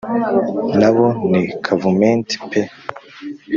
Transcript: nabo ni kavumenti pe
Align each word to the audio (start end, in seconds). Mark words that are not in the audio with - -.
nabo 0.79 1.05
ni 1.29 1.41
kavumenti 1.65 2.35
pe 2.49 2.61